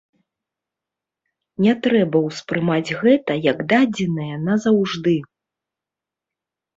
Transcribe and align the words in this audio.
Не 1.65 1.73
трэба 1.83 2.17
ўспрымаць 2.27 2.95
гэта 3.01 3.31
як 3.51 3.61
дадзенае 3.73 4.35
на 4.47 4.55
заўжды. 4.65 5.15